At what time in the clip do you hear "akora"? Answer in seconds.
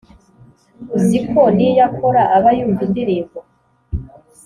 1.89-2.21